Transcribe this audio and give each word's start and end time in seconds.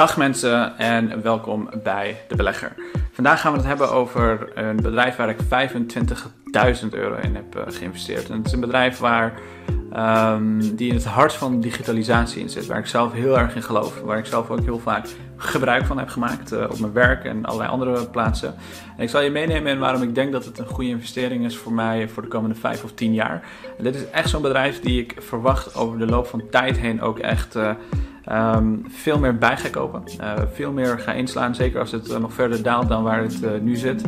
Dag 0.00 0.16
mensen 0.16 0.78
en 0.78 1.22
welkom 1.22 1.68
bij 1.82 2.20
De 2.28 2.36
Belegger. 2.36 2.72
Vandaag 3.12 3.40
gaan 3.40 3.52
we 3.52 3.58
het 3.58 3.66
hebben 3.66 3.90
over 3.90 4.50
een 4.54 4.76
bedrijf 4.76 5.16
waar 5.16 5.28
ik 5.28 5.38
25.000 6.82 6.88
euro 6.90 7.16
in 7.16 7.34
heb 7.34 7.56
uh, 7.56 7.62
geïnvesteerd. 7.66 8.28
Het 8.28 8.46
is 8.46 8.52
een 8.52 8.60
bedrijf 8.60 8.98
waar, 8.98 9.32
um, 9.96 10.76
die 10.76 10.88
in 10.88 10.94
het 10.94 11.04
hart 11.04 11.32
van 11.32 11.60
digitalisatie 11.60 12.42
in 12.42 12.48
zit, 12.48 12.66
waar 12.66 12.78
ik 12.78 12.86
zelf 12.86 13.12
heel 13.12 13.38
erg 13.38 13.54
in 13.54 13.62
geloof. 13.62 14.00
Waar 14.00 14.18
ik 14.18 14.26
zelf 14.26 14.50
ook 14.50 14.60
heel 14.60 14.78
vaak 14.78 15.06
gebruik 15.36 15.86
van 15.86 15.98
heb 15.98 16.08
gemaakt 16.08 16.52
uh, 16.52 16.64
op 16.70 16.78
mijn 16.78 16.92
werk 16.92 17.24
en 17.24 17.44
allerlei 17.44 17.70
andere 17.70 18.06
plaatsen. 18.06 18.54
En 18.96 19.02
ik 19.02 19.08
zal 19.08 19.20
je 19.20 19.30
meenemen 19.30 19.72
in 19.72 19.78
waarom 19.78 20.02
ik 20.02 20.14
denk 20.14 20.32
dat 20.32 20.44
het 20.44 20.58
een 20.58 20.66
goede 20.66 20.90
investering 20.90 21.44
is 21.44 21.56
voor 21.56 21.72
mij 21.72 22.08
voor 22.08 22.22
de 22.22 22.28
komende 22.28 22.54
5 22.54 22.84
of 22.84 22.92
10 22.92 23.14
jaar. 23.14 23.42
En 23.78 23.84
dit 23.84 23.94
is 23.94 24.10
echt 24.10 24.28
zo'n 24.28 24.42
bedrijf 24.42 24.80
die 24.80 25.00
ik 25.00 25.14
verwacht 25.18 25.74
over 25.74 25.98
de 25.98 26.06
loop 26.06 26.26
van 26.26 26.42
tijd 26.50 26.78
heen 26.78 27.02
ook 27.02 27.18
echt... 27.18 27.56
Uh, 27.56 27.70
Um, 28.28 28.84
veel 28.88 29.18
meer 29.18 29.38
bij 29.38 29.56
ga 29.56 29.68
kopen. 29.68 30.02
Uh, 30.20 30.32
veel 30.52 30.72
meer 30.72 30.98
ga 30.98 31.12
inslaan, 31.12 31.54
zeker 31.54 31.80
als 31.80 31.92
het 31.92 32.10
uh, 32.10 32.16
nog 32.16 32.32
verder 32.32 32.62
daalt 32.62 32.88
dan 32.88 33.02
waar 33.02 33.22
het 33.22 33.42
uh, 33.42 33.50
nu 33.60 33.76
zit. 33.76 34.04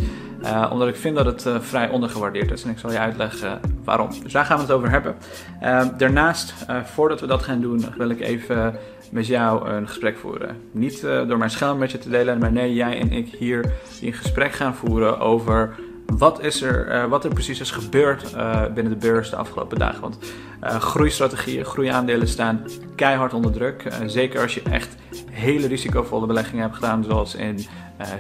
omdat 0.71 0.89
ik 0.89 0.97
vind 0.97 1.17
dat 1.17 1.27
het 1.27 1.65
vrij 1.65 1.89
ondergewaardeerd 1.89 2.51
is 2.51 2.65
en 2.65 2.71
ik 2.71 2.79
zal 2.79 2.93
je 2.93 2.99
uitleggen 2.99 3.61
waarom. 3.85 4.09
Dus 4.23 4.33
daar 4.33 4.45
gaan 4.45 4.57
we 4.57 4.63
het 4.63 4.73
over 4.73 4.91
hebben. 4.91 5.15
Ehm, 5.61 5.89
daarnaast, 5.97 6.55
voordat 6.85 7.21
we 7.21 7.27
dat 7.27 7.43
gaan 7.43 7.61
doen, 7.61 7.85
wil 7.97 8.11
ik 8.11 8.21
even 8.21 8.75
met 9.11 9.27
jou 9.27 9.69
een 9.69 9.89
gesprek 9.89 10.17
voeren. 10.17 10.57
Niet 10.73 11.01
door 11.03 11.39
mijn 11.39 11.51
scherm 11.51 11.79
met 11.79 11.91
je 11.91 11.99
te 11.99 12.09
delen, 12.09 12.39
maar 12.39 12.53
nee, 12.53 12.75
jij 12.75 13.01
en 13.01 13.13
ik 13.13 13.29
hier 13.39 13.73
in 14.01 14.13
gesprek 14.13 14.53
gaan 14.53 14.75
voeren 14.75 15.19
over 15.21 15.75
wat, 16.19 16.43
is 16.43 16.63
er, 16.63 16.89
uh, 16.89 17.05
wat 17.05 17.25
er 17.25 17.31
precies 17.31 17.61
is 17.61 17.71
gebeurd 17.71 18.35
uh, 18.35 18.65
binnen 18.75 18.93
de 18.93 18.99
beurs 18.99 19.31
de 19.31 19.37
afgelopen 19.37 19.79
dagen. 19.79 20.01
Want 20.01 20.19
uh, 20.65 20.77
groeistrategieën, 20.77 21.65
groeiaandelen 21.65 22.29
staan 22.29 22.65
keihard 22.97 23.35
onder 23.35 23.53
druk. 23.53 23.93
zeker 24.07 24.41
als 24.41 24.55
je 24.55 24.63
echt 24.63 24.97
hele 25.31 25.67
risicovolle 25.67 26.27
beleggingen 26.27 26.63
hebt 26.63 26.75
gedaan, 26.75 27.05
zoals 27.05 27.35
in 27.35 27.67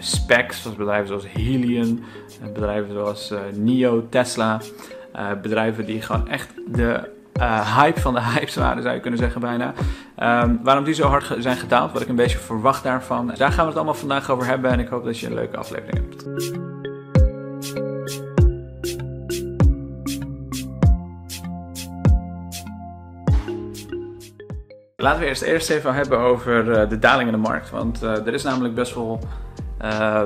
specs, 0.00 0.62
zoals 0.62 0.76
bedrijven 0.76 1.06
zoals 1.06 1.26
Helion, 1.28 2.04
bedrijven 2.52 2.92
zoals 2.92 3.32
NIO, 3.54 4.06
Tesla. 4.08 4.60
bedrijven 5.42 5.86
die 5.86 6.02
gewoon 6.02 6.28
echt 6.28 6.52
de 6.66 7.08
hype 7.76 8.00
van 8.00 8.14
de 8.14 8.22
hypes 8.34 8.54
waren, 8.54 8.82
zou 8.82 8.94
je 8.94 9.00
kunnen 9.00 9.18
zeggen 9.18 9.40
bijna. 9.40 9.72
Um, 10.42 10.60
waarom 10.62 10.84
die 10.84 10.94
zo 10.94 11.06
hard 11.06 11.34
zijn 11.38 11.56
gedaald, 11.56 11.92
wat 11.92 12.02
ik 12.02 12.08
een 12.08 12.16
beetje 12.16 12.38
verwacht 12.38 12.82
daarvan. 12.82 13.32
Daar 13.36 13.52
gaan 13.52 13.62
we 13.62 13.66
het 13.68 13.76
allemaal 13.76 13.94
vandaag 13.94 14.30
over 14.30 14.46
hebben 14.46 14.70
en 14.70 14.80
ik 14.80 14.88
hoop 14.88 15.04
dat 15.04 15.18
je 15.18 15.26
een 15.26 15.34
leuke 15.34 15.56
aflevering 15.56 15.98
hebt. 15.98 16.71
Laten 25.02 25.20
we 25.20 25.26
eerst, 25.26 25.42
eerst 25.42 25.70
even 25.70 25.94
hebben 25.94 26.18
over 26.18 26.68
uh, 26.68 26.88
de 26.88 26.98
daling 26.98 27.28
in 27.28 27.34
de 27.34 27.48
markt. 27.48 27.70
Want 27.70 28.02
uh, 28.02 28.26
er 28.26 28.34
is 28.34 28.42
namelijk 28.42 28.74
best 28.74 28.94
wel 28.94 29.20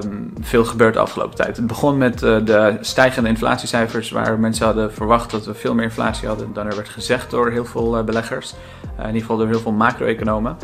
um, 0.02 0.32
veel 0.40 0.64
gebeurd 0.64 0.94
de 0.94 1.00
afgelopen 1.00 1.36
tijd. 1.36 1.56
Het 1.56 1.66
begon 1.66 1.98
met 1.98 2.22
uh, 2.22 2.44
de 2.44 2.76
stijgende 2.80 3.28
inflatiecijfers, 3.28 4.10
waar 4.10 4.38
mensen 4.38 4.66
hadden 4.66 4.92
verwacht 4.92 5.30
dat 5.30 5.46
we 5.46 5.54
veel 5.54 5.74
meer 5.74 5.84
inflatie 5.84 6.28
hadden 6.28 6.52
dan 6.52 6.66
er 6.66 6.74
werd 6.76 6.88
gezegd 6.88 7.30
door 7.30 7.50
heel 7.50 7.64
veel 7.64 8.04
beleggers. 8.04 8.54
in 8.98 9.06
ieder 9.06 9.20
geval 9.20 9.36
door 9.36 9.46
heel 9.46 9.60
veel 9.60 9.72
macro-economen. 9.72 10.56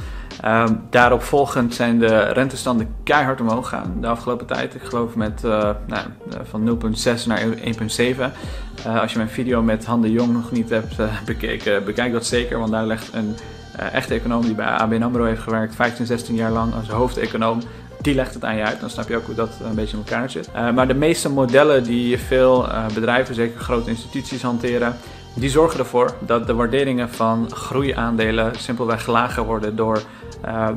Um, 0.44 0.82
daarop 0.90 1.22
volgend 1.22 1.74
zijn 1.74 1.98
de 1.98 2.18
rentestanden 2.18 2.94
keihard 3.02 3.40
omhoog 3.40 3.68
gegaan 3.68 3.96
de 4.00 4.06
afgelopen 4.06 4.46
tijd. 4.46 4.74
Ik 4.74 4.82
geloof 4.82 5.14
met 5.14 5.42
nou, 5.42 6.06
van 6.42 6.78
0,6 6.94 7.26
naar 7.26 7.40
1,7. 7.40 7.46
als 9.00 9.12
je 9.12 9.18
mijn 9.18 9.28
video 9.28 9.62
met 9.62 9.84
Han 9.84 10.02
de 10.02 10.12
Jong 10.12 10.32
nog 10.32 10.50
niet 10.50 10.70
hebt 10.70 10.96
bekeken, 11.24 11.84
bekijk 11.84 12.12
dat 12.12 12.26
zeker, 12.26 12.58
want 12.58 12.70
daar 12.70 12.86
legt 12.86 13.12
een 13.12 13.36
echte 13.90 14.14
econoom 14.14 14.42
die 14.42 14.54
bij 14.54 14.66
ABN 14.66 15.02
AMRO 15.02 15.24
heeft 15.24 15.40
gewerkt, 15.40 15.74
15, 15.74 16.06
16 16.06 16.34
jaar 16.34 16.50
lang 16.50 16.74
als 16.74 16.88
hoofdeconoom, 16.88 17.62
die 18.00 18.14
legt 18.14 18.34
het 18.34 18.44
aan 18.44 18.56
je 18.56 18.64
uit. 18.64 18.80
Dan 18.80 18.90
snap 18.90 19.08
je 19.08 19.16
ook 19.16 19.26
hoe 19.26 19.34
dat 19.34 19.50
een 19.64 19.74
beetje 19.74 19.96
in 19.96 20.02
elkaar 20.06 20.30
zit. 20.30 20.48
Uh, 20.54 20.70
maar 20.70 20.88
de 20.88 20.94
meeste 20.94 21.30
modellen 21.30 21.84
die 21.84 22.18
veel 22.18 22.68
bedrijven, 22.94 23.34
zeker 23.34 23.60
grote 23.60 23.90
instituties, 23.90 24.42
hanteren, 24.42 24.96
die 25.34 25.50
zorgen 25.50 25.78
ervoor 25.78 26.14
dat 26.20 26.46
de 26.46 26.54
waarderingen 26.54 27.10
van 27.10 27.50
groeiaandelen 27.50 28.52
simpelweg 28.58 29.06
lager 29.06 29.44
worden 29.44 29.76
door 29.76 30.02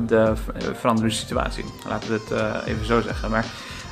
de 0.06 0.32
veranderde 0.74 1.10
situatie. 1.10 1.64
Laten 1.88 2.08
we 2.10 2.20
het 2.28 2.64
even 2.66 2.86
zo 2.86 3.00
zeggen. 3.00 3.30
Maar 3.30 3.44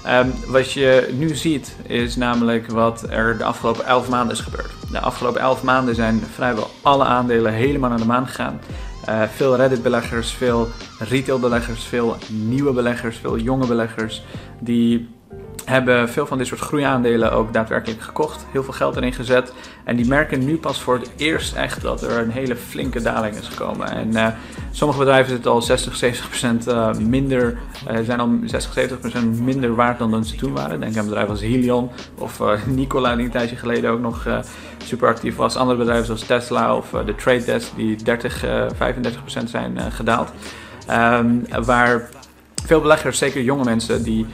Um, 0.08 0.32
wat 0.46 0.72
je 0.72 1.14
nu 1.18 1.34
ziet 1.34 1.76
is 1.86 2.16
namelijk 2.16 2.70
wat 2.70 3.06
er 3.10 3.38
de 3.38 3.44
afgelopen 3.44 3.84
11 3.84 4.08
maanden 4.08 4.34
is 4.34 4.40
gebeurd. 4.40 4.70
De 4.90 5.00
afgelopen 5.00 5.40
11 5.40 5.62
maanden 5.62 5.94
zijn 5.94 6.22
vrijwel 6.34 6.70
alle 6.82 7.04
aandelen 7.04 7.52
helemaal 7.52 7.90
naar 7.90 7.98
de 7.98 8.06
maan 8.06 8.26
gegaan. 8.26 8.60
Uh, 9.08 9.22
veel 9.22 9.56
Reddit-beleggers, 9.56 10.32
veel 10.32 10.68
retail-beleggers, 10.98 11.84
veel 11.84 12.16
nieuwe 12.28 12.72
beleggers, 12.72 13.16
veel 13.16 13.38
jonge 13.38 13.66
beleggers 13.66 14.22
die 14.58 15.08
hebben 15.64 16.08
veel 16.08 16.26
van 16.26 16.38
dit 16.38 16.46
soort 16.46 16.60
groeiaandelen 16.60 17.32
ook 17.32 17.52
daadwerkelijk 17.52 18.00
gekocht. 18.00 18.46
Heel 18.50 18.62
veel 18.64 18.72
geld 18.72 18.96
erin 18.96 19.12
gezet. 19.12 19.52
En 19.84 19.96
die 19.96 20.06
merken 20.06 20.44
nu 20.44 20.56
pas 20.56 20.80
voor 20.80 20.94
het 20.94 21.10
eerst 21.16 21.54
echt 21.54 21.82
dat 21.82 22.02
er 22.02 22.18
een 22.18 22.30
hele 22.30 22.56
flinke 22.56 23.02
daling 23.02 23.36
is 23.36 23.48
gekomen. 23.48 23.90
En 23.90 24.08
uh, 24.08 24.26
sommige 24.70 24.98
bedrijven 24.98 25.30
zitten 25.30 25.50
al 25.50 25.62
60, 25.62 25.96
70 25.96 26.28
procent 26.28 26.68
uh, 26.68 26.92
minder, 26.94 27.58
uh, 27.90 27.98
zijn 28.04 28.20
al 28.20 28.38
60, 28.44 28.72
70 28.72 28.98
procent 28.98 29.40
minder 29.40 29.74
waard 29.74 29.98
dan, 29.98 30.24
ze 30.24 30.36
toen 30.36 30.52
waren. 30.52 30.80
Denk 30.80 30.96
aan 30.96 31.04
bedrijven 31.04 31.30
als 31.30 31.40
Helion 31.40 31.90
of 32.18 32.42
Nikola 32.66 33.16
die 33.16 33.24
een 33.24 33.30
tijdje 33.30 33.56
geleden 33.56 33.90
ook 33.90 34.00
nog 34.00 34.26
super 34.84 35.08
actief 35.08 35.36
was. 35.36 35.56
Andere 35.56 35.78
bedrijven 35.78 36.06
zoals 36.06 36.26
Tesla 36.26 36.76
of 36.76 36.90
de 37.06 37.14
Trade 37.14 37.44
Desk 37.44 37.76
die 37.76 37.96
30, 37.96 38.38
35 38.76 39.20
procent 39.20 39.50
zijn 39.50 39.78
gedaald. 39.92 40.32
Um, 40.90 41.44
waar 41.64 42.08
veel 42.64 42.80
beleggers, 42.80 43.18
zeker 43.18 43.42
jonge 43.42 43.64
mensen, 43.64 44.02
die 44.02 44.26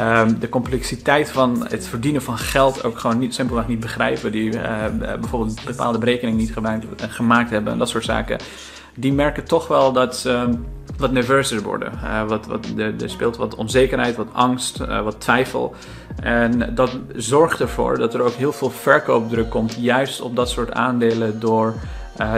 um, 0.00 0.38
de 0.38 0.48
complexiteit 0.48 1.30
van 1.30 1.66
het 1.68 1.86
verdienen 1.86 2.22
van 2.22 2.38
geld 2.38 2.84
ook 2.84 2.98
gewoon 2.98 3.18
niet, 3.18 3.34
simpelweg 3.34 3.68
niet 3.68 3.80
begrijpen. 3.80 4.32
Die 4.32 4.52
uh, 4.52 4.84
bijvoorbeeld 4.98 5.64
bepaalde 5.64 5.98
berekeningen 5.98 6.38
niet 6.38 6.52
gemaakt, 6.52 6.86
gemaakt 6.98 7.50
hebben 7.50 7.72
en 7.72 7.78
dat 7.78 7.88
soort 7.88 8.04
zaken. 8.04 8.38
Die 8.94 9.12
merken 9.12 9.44
toch 9.44 9.68
wel 9.68 9.92
dat 9.92 10.16
ze 10.16 10.58
wat 10.96 11.12
nerveuzer 11.12 11.62
worden. 11.62 11.92
Uh, 12.04 12.28
wat, 12.28 12.46
wat, 12.46 12.66
er, 12.76 13.10
speelt 13.10 13.36
wat 13.36 13.54
onzekerheid, 13.54 14.16
wat 14.16 14.32
angst, 14.32 14.78
wat 14.78 15.20
twijfel. 15.20 15.74
En 16.22 16.74
dat 16.74 16.98
zorgt 17.16 17.60
ervoor 17.60 17.98
dat 17.98 18.14
er 18.14 18.20
ook 18.20 18.34
heel 18.34 18.52
veel 18.52 18.70
verkoopdruk 18.70 19.50
komt, 19.50 19.76
juist 19.80 20.20
op 20.20 20.36
dat 20.36 20.50
soort 20.50 20.72
aandelen 20.72 21.40
door 21.40 21.74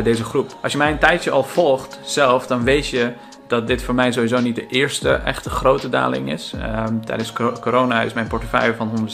deze 0.03 0.25
groep. 0.25 0.57
Als 0.63 0.73
je 0.73 0.79
mij 0.79 0.91
een 0.91 0.99
tijdje 0.99 1.31
al 1.31 1.45
volgt 1.45 1.99
zelf, 2.05 2.47
dan 2.47 2.65
weet 2.65 2.89
je 2.89 3.13
dat 3.51 3.67
dit 3.67 3.83
voor 3.83 3.95
mij 3.95 4.13
sowieso 4.13 4.41
niet 4.41 4.55
de 4.55 4.67
eerste 4.67 5.11
echte 5.11 5.51
grote 5.51 5.89
daling 5.89 6.33
is. 6.33 6.55
Um, 6.89 7.05
tijdens 7.05 7.33
corona 7.61 8.03
is 8.03 8.13
mijn 8.13 8.27
portefeuille 8.27 8.75
van 8.75 9.09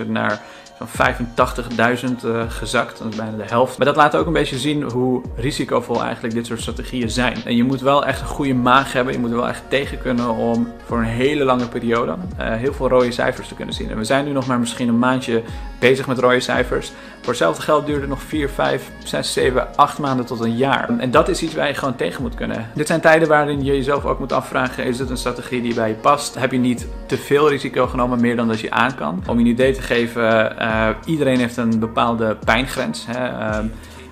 160.000 0.00 0.06
naar 0.06 0.40
van 0.84 1.14
85.000 1.14 2.24
uh, 2.24 2.42
gezakt. 2.48 2.98
Dat 2.98 3.08
is 3.08 3.16
bijna 3.16 3.36
de 3.36 3.44
helft. 3.46 3.78
Maar 3.78 3.86
dat 3.86 3.96
laat 3.96 4.16
ook 4.16 4.26
een 4.26 4.32
beetje 4.32 4.58
zien 4.58 4.82
hoe 4.82 5.22
risicovol 5.36 6.02
eigenlijk 6.02 6.34
dit 6.34 6.46
soort 6.46 6.60
strategieën 6.60 7.10
zijn. 7.10 7.36
En 7.44 7.56
je 7.56 7.64
moet 7.64 7.80
wel 7.80 8.06
echt 8.06 8.20
een 8.20 8.26
goede 8.26 8.54
maag 8.54 8.92
hebben. 8.92 9.12
Je 9.12 9.18
moet 9.18 9.30
er 9.30 9.36
wel 9.36 9.48
echt 9.48 9.62
tegen 9.68 9.98
kunnen 9.98 10.34
om 10.34 10.72
voor 10.84 10.98
een 10.98 11.04
hele 11.04 11.44
lange 11.44 11.68
periode 11.68 12.16
uh, 12.40 12.52
heel 12.54 12.72
veel 12.72 12.88
rode 12.88 13.12
cijfers 13.12 13.48
te 13.48 13.54
kunnen 13.54 13.74
zien. 13.74 13.90
En 13.90 13.96
we 13.96 14.04
zijn 14.04 14.24
nu 14.24 14.32
nog 14.32 14.46
maar 14.46 14.58
misschien 14.58 14.88
een 14.88 14.98
maandje 14.98 15.42
bezig 15.78 16.06
met 16.06 16.18
rode 16.18 16.40
cijfers. 16.40 16.92
Voor 17.20 17.28
hetzelfde 17.28 17.62
geld 17.62 17.86
duurt 17.86 18.00
het 18.00 18.08
nog 18.08 18.22
4, 18.22 18.48
5, 18.48 18.90
6, 19.04 19.32
7, 19.32 19.76
8 19.76 19.98
maanden 19.98 20.26
tot 20.26 20.40
een 20.40 20.56
jaar. 20.56 20.98
En 20.98 21.10
dat 21.10 21.28
is 21.28 21.42
iets 21.42 21.54
waar 21.54 21.68
je 21.68 21.74
gewoon 21.74 21.96
tegen 21.96 22.22
moet 22.22 22.34
kunnen. 22.34 22.70
Dit 22.74 22.86
zijn 22.86 23.00
tijden 23.00 23.28
waarin 23.28 23.64
je 23.64 23.76
jezelf 23.76 24.04
ook 24.04 24.18
moet 24.18 24.32
afvragen: 24.32 24.84
is 24.84 24.96
dit 24.96 25.10
een 25.10 25.16
strategie 25.16 25.62
die 25.62 25.74
bij 25.74 25.88
je 25.88 25.94
past? 25.94 26.34
Heb 26.34 26.52
je 26.52 26.58
niet 26.58 26.86
te 27.06 27.16
veel 27.16 27.48
risico 27.48 27.86
genomen, 27.86 28.20
meer 28.20 28.36
dan 28.36 28.48
dat 28.48 28.60
je 28.60 28.70
aan 28.70 28.94
kan? 28.94 29.22
Om 29.26 29.38
je 29.38 29.44
een 29.44 29.50
idee 29.50 29.72
te 29.72 29.82
geven, 29.82 30.56
uh, 30.60 30.88
iedereen 31.04 31.38
heeft 31.38 31.56
een 31.56 31.78
bepaalde 31.78 32.36
pijngrens. 32.44 33.06
Hè? 33.06 33.28
Uh, 33.28 33.56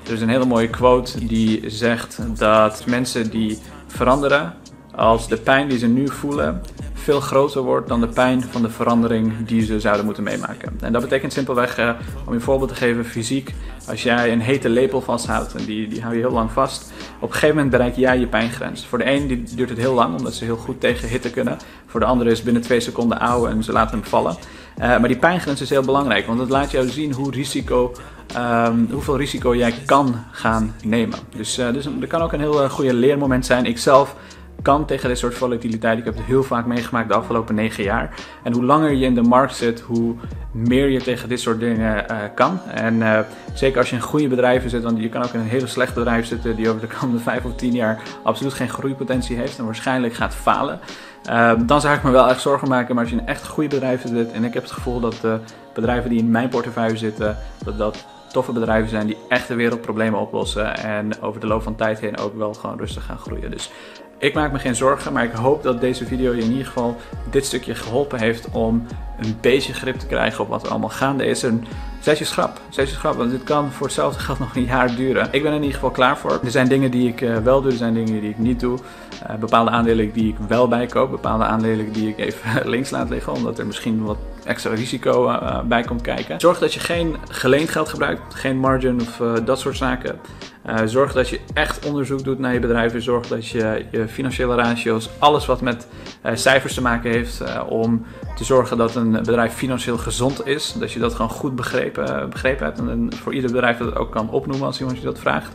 er 0.07 0.13
is 0.13 0.21
een 0.21 0.29
hele 0.29 0.45
mooie 0.45 0.71
quote 0.71 1.27
die 1.27 1.63
zegt 1.67 2.19
dat 2.39 2.87
mensen 2.87 3.31
die 3.31 3.59
veranderen, 3.87 4.55
als 4.95 5.29
de 5.29 5.37
pijn 5.37 5.69
die 5.69 5.79
ze 5.79 5.87
nu 5.87 6.09
voelen 6.09 6.63
veel 7.07 7.21
groter 7.21 7.63
wordt 7.63 7.89
dan 7.89 8.01
de 8.01 8.09
pijn 8.09 8.43
van 8.43 8.63
de 8.63 8.71
verandering 8.71 9.47
die 9.47 9.65
ze 9.65 9.81
zouden 9.81 10.05
moeten 10.05 10.23
meemaken. 10.23 10.79
En 10.81 10.93
dat 10.93 11.03
betekent 11.03 11.33
simpelweg, 11.33 11.79
uh, 11.79 11.91
om 12.25 12.33
je 12.33 12.41
voorbeeld 12.41 12.69
te 12.69 12.75
geven, 12.75 13.05
fysiek. 13.05 13.55
Als 13.89 14.03
jij 14.03 14.33
een 14.33 14.41
hete 14.41 14.69
lepel 14.69 15.01
vasthoudt 15.01 15.55
en 15.55 15.65
die, 15.65 15.89
die 15.89 16.03
hou 16.03 16.15
je 16.15 16.21
heel 16.21 16.31
lang 16.31 16.51
vast, 16.51 16.93
op 17.19 17.29
een 17.29 17.33
gegeven 17.33 17.55
moment 17.55 17.71
bereik 17.71 17.97
jij 17.97 18.19
je 18.19 18.27
pijngrens. 18.27 18.87
Voor 18.87 18.99
de 18.99 19.11
een 19.11 19.47
duurt 19.55 19.69
het 19.69 19.79
heel 19.79 19.95
lang, 19.95 20.17
omdat 20.17 20.35
ze 20.35 20.45
heel 20.45 20.57
goed 20.57 20.81
tegen 20.81 21.09
hitte 21.09 21.31
kunnen. 21.31 21.57
Voor 21.87 22.01
de 22.01 22.07
andere 22.07 22.31
is 22.31 22.43
binnen 22.43 22.63
twee 22.63 22.81
seconden 22.81 23.19
ouwe 23.19 23.49
en 23.49 23.65
ze 23.65 23.73
laten 23.73 23.99
hem 23.99 24.09
vallen. 24.09 24.37
Uh, 24.79 24.85
maar 24.85 25.09
die 25.09 25.19
pijngrens 25.19 25.61
is 25.61 25.71
heel 25.71 25.83
belangrijk, 25.83 26.27
want 26.27 26.39
het 26.39 26.51
laat 26.51 26.71
jou 26.71 26.89
zien 26.89 27.13
hoe 27.13 27.31
risico, 27.31 27.93
um, 28.37 28.89
hoeveel 28.91 29.17
risico 29.17 29.57
jij 29.57 29.75
kan 29.85 30.25
gaan 30.31 30.75
nemen. 30.83 31.19
Dus, 31.37 31.59
uh, 31.59 31.73
dus 31.73 31.87
er 32.01 32.07
kan 32.07 32.23
ook 32.23 32.33
een 32.33 32.41
heel 32.41 32.69
goede 32.69 32.95
leermoment 32.95 33.47
zijn. 33.47 33.67
Ik 33.67 33.79
zelf 33.79 34.17
kan 34.63 34.87
tegen 34.87 35.09
dit 35.09 35.19
soort 35.19 35.35
volatiliteit. 35.35 35.99
Ik 35.99 36.05
heb 36.05 36.15
het 36.15 36.25
heel 36.25 36.43
vaak 36.43 36.67
meegemaakt 36.67 37.09
de 37.09 37.15
afgelopen 37.15 37.55
negen 37.55 37.85
jaar. 37.85 38.15
En 38.43 38.53
hoe 38.53 38.65
langer 38.65 38.93
je 38.93 39.05
in 39.05 39.15
de 39.15 39.23
markt 39.23 39.57
zit, 39.57 39.81
hoe 39.81 40.15
meer 40.51 40.89
je 40.89 41.01
tegen 41.01 41.29
dit 41.29 41.41
soort 41.41 41.61
dingen 41.61 42.05
uh, 42.11 42.17
kan. 42.35 42.61
En 42.75 42.95
uh, 42.95 43.19
zeker 43.55 43.79
als 43.79 43.91
je 43.91 43.97
in 43.97 44.03
goede 44.03 44.29
bedrijven 44.29 44.71
zit, 44.71 44.83
want 44.83 45.01
je 45.01 45.09
kan 45.09 45.23
ook 45.23 45.33
in 45.33 45.41
een 45.41 45.47
hele 45.47 45.67
slecht 45.67 45.95
bedrijf 45.95 46.27
zitten 46.27 46.57
die 46.57 46.69
over 46.69 46.81
de 46.81 46.95
komende 46.99 47.23
vijf 47.23 47.45
of 47.45 47.55
tien 47.55 47.73
jaar 47.73 48.03
absoluut 48.23 48.53
geen 48.53 48.69
groeipotentie 48.69 49.37
heeft 49.37 49.59
en 49.59 49.65
waarschijnlijk 49.65 50.15
gaat 50.15 50.35
falen. 50.35 50.81
dan 51.67 51.81
zou 51.81 51.97
ik 51.97 52.03
me 52.03 52.11
wel 52.11 52.29
echt 52.29 52.41
zorgen 52.41 52.69
maken. 52.69 52.95
Maar 52.95 53.05
als 53.05 53.13
je 53.13 53.21
in 53.21 53.27
echt 53.27 53.47
goede 53.47 53.69
bedrijven 53.69 54.09
zit, 54.09 54.33
en 54.33 54.45
ik 54.45 54.55
heb 54.55 54.63
het 54.63 54.73
gevoel 54.73 55.01
dat 55.01 55.19
de 55.21 55.39
bedrijven 55.75 56.11
die 56.11 56.19
in 56.19 56.31
mijn 56.31 56.49
portefeuille 56.49 56.97
zitten, 56.97 57.37
dat 57.65 57.79
dat 57.79 58.05
toffe 58.37 58.53
bedrijven 58.53 58.91
zijn 58.91 59.07
die 59.07 59.17
echt 59.29 59.49
de 59.49 59.55
wereldproblemen 59.55 60.21
oplossen 60.21 60.77
en 60.77 61.21
over 61.21 61.41
de 61.41 61.47
loop 61.47 61.63
van 61.63 61.77
tijd 61.77 62.01
heen 62.01 62.19
ook 62.19 62.37
wel 62.37 62.55
gewoon 62.55 62.79
rustig 62.79 63.05
gaan 63.05 63.19
groeien. 63.19 63.51
Dus 63.51 63.71
ik 64.19 64.35
maak 64.35 64.53
me 64.53 64.59
geen 64.59 64.75
zorgen, 64.75 65.13
maar 65.13 65.25
ik 65.25 65.33
hoop 65.33 65.63
dat 65.63 65.81
deze 65.81 66.07
video 66.07 66.35
je 66.35 66.43
in 66.43 66.51
ieder 66.51 66.67
geval 66.67 66.97
dit 67.31 67.45
stukje 67.47 67.75
geholpen 67.75 68.19
heeft 68.19 68.51
om 68.51 68.87
een 69.19 69.39
beetje 69.41 69.75
grip 69.75 69.97
te 69.97 70.07
krijgen 70.07 70.45
op 70.45 70.49
wat 70.49 70.63
er 70.63 70.71
allemaal 70.71 70.89
gaande 70.89 71.27
is. 71.27 71.43
En 71.43 71.65
zet 72.07 72.19
je 72.19 72.25
schrap, 72.25 72.61
zet 72.69 72.89
schrap, 72.89 73.17
want 73.17 73.31
dit 73.31 73.45
kan 73.45 73.73
voor 73.73 73.87
hetzelfde 73.87 74.21
geld 74.21 74.39
nog 74.45 74.57
een 74.57 74.65
jaar 74.65 74.95
duren. 74.95 75.29
Ik 75.31 75.43
ben 75.43 75.51
er 75.51 75.57
in 75.57 75.63
ieder 75.63 75.75
geval 75.75 75.91
klaar 75.91 76.19
voor. 76.19 76.41
Er 76.45 76.51
zijn 76.51 76.69
dingen 76.69 76.91
die 76.91 77.09
ik 77.09 77.21
uh, 77.21 77.37
wel 77.37 77.63
doe, 77.63 77.71
er 77.71 77.77
zijn 77.77 77.95
dingen 77.95 78.21
die 78.21 78.31
ik 78.31 78.39
niet 78.39 78.61
doe. 78.61 78.79
Uh, 79.31 79.35
bepaalde 79.37 79.71
aandelen 79.71 80.13
die 80.13 80.29
ik 80.29 80.37
wel 80.49 80.69
bijkoop, 80.69 81.11
bepaalde 81.11 81.45
aandelen 81.45 81.93
die 81.93 82.09
ik 82.09 82.19
even 82.19 82.69
links 82.75 82.91
laat 82.91 83.09
liggen, 83.11 83.33
omdat 83.33 83.59
er 83.59 83.67
misschien 83.67 84.05
wat 84.05 84.17
extra 84.45 84.75
risico 84.75 85.29
uh, 85.29 85.61
bij 85.61 85.83
komt 85.83 86.03
kijken. 86.03 86.41
Zorg 86.41 86.59
dat 86.59 86.75
je 86.75 86.81
geen 86.81 87.17
geleend 87.31 87.69
geld 87.69 87.89
gebruikt, 87.89 88.35
geen 88.35 88.59
margin 88.59 89.01
of 89.01 89.23
dat 89.45 89.61
soort 89.61 89.77
zaken. 89.77 90.21
Zorg 90.85 91.13
dat 91.13 91.29
je 91.29 91.41
echt 91.55 91.87
onderzoek 91.87 92.25
doet 92.25 92.39
naar 92.39 92.53
je 92.53 92.59
bedrijven. 92.59 93.03
Zorg 93.03 93.27
dat 93.27 93.49
je 93.49 93.87
je 93.91 94.09
financiële 94.09 94.55
ratio's, 94.55 95.11
alles 95.19 95.47
wat 95.47 95.61
met 95.61 95.87
cijfers 96.35 96.75
te 96.75 96.83
maken 96.83 97.11
heeft, 97.11 97.43
om 97.69 98.07
te 98.37 98.45
zorgen 98.45 98.77
dat 98.77 98.95
een 98.95 99.06
bedrijf 99.11 99.55
financieel 99.55 99.99
gezond 99.99 100.47
is. 100.47 100.75
Dat 100.79 100.93
je 100.93 100.99
dat 100.99 101.15
gewoon 101.15 101.31
goed 101.31 101.55
begrepen, 101.57 102.31
begrepen 102.31 102.65
hebt. 102.65 102.79
En 102.79 103.09
voor 103.15 103.35
ieder 103.35 103.51
bedrijf 103.51 103.79
dat 103.79 103.87
het 103.87 103.97
ook 103.97 104.13
kan 104.13 104.31
opnoemen 104.31 104.67
als 104.67 104.79
iemand 104.81 104.99
je 104.99 105.05
dat 105.05 105.19
vraagt. 105.19 105.53